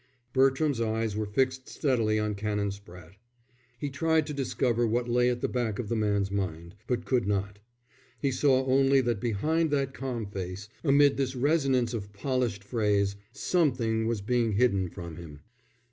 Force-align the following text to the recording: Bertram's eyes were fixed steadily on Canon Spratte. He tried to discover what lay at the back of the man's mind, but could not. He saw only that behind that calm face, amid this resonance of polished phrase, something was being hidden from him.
Bertram's 0.33 0.81
eyes 0.81 1.15
were 1.15 1.27
fixed 1.27 1.69
steadily 1.69 2.17
on 2.17 2.33
Canon 2.33 2.71
Spratte. 2.71 3.17
He 3.77 3.91
tried 3.91 4.25
to 4.25 4.33
discover 4.33 4.87
what 4.87 5.07
lay 5.07 5.29
at 5.29 5.41
the 5.41 5.47
back 5.47 5.77
of 5.77 5.89
the 5.89 5.95
man's 5.95 6.31
mind, 6.31 6.73
but 6.87 7.05
could 7.05 7.27
not. 7.27 7.59
He 8.19 8.31
saw 8.31 8.65
only 8.65 8.99
that 9.01 9.21
behind 9.21 9.69
that 9.69 9.93
calm 9.93 10.25
face, 10.25 10.67
amid 10.83 11.17
this 11.17 11.35
resonance 11.35 11.93
of 11.93 12.13
polished 12.13 12.63
phrase, 12.63 13.15
something 13.31 14.07
was 14.07 14.21
being 14.21 14.53
hidden 14.53 14.89
from 14.89 15.17
him. 15.17 15.41